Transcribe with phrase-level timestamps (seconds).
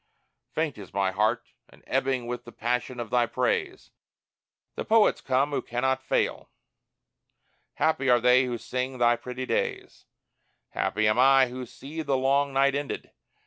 [0.49, 3.91] Faint is my heart, and ebbing with the passion of thy praise!
[4.73, 6.49] The poets come who cannot fail;
[7.75, 10.07] Happy are they who sing thy perfect days!
[10.69, 13.11] Happy am I who see the long night ended.